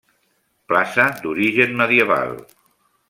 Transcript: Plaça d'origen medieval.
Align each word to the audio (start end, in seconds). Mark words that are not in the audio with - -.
Plaça 0.71 1.05
d'origen 1.25 1.77
medieval. 1.83 2.35